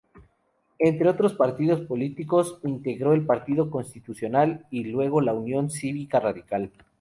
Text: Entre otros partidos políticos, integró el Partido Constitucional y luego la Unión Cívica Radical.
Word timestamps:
Entre 0.79 1.07
otros 1.07 1.35
partidos 1.35 1.81
políticos, 1.81 2.57
integró 2.63 3.13
el 3.13 3.23
Partido 3.23 3.69
Constitucional 3.69 4.65
y 4.71 4.85
luego 4.85 5.21
la 5.21 5.35
Unión 5.35 5.69
Cívica 5.69 6.19
Radical. 6.19 6.71